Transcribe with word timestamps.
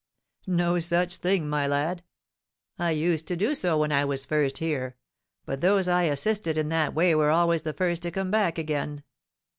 No 0.47 0.79
such 0.79 1.17
thing, 1.17 1.47
my 1.47 1.67
lad! 1.67 2.01
I 2.79 2.89
used 2.89 3.27
to 3.27 3.35
do 3.35 3.53
so 3.53 3.77
when 3.77 3.91
I 3.91 4.03
was 4.03 4.25
first 4.25 4.57
here; 4.57 4.95
but 5.45 5.61
those 5.61 5.87
I 5.87 6.05
assisted 6.05 6.57
in 6.57 6.69
that 6.69 6.95
way 6.95 7.13
were 7.13 7.29
always 7.29 7.61
the 7.61 7.73
first 7.73 8.01
to 8.01 8.09
come 8.09 8.31
back 8.31 8.57
again.' 8.57 9.03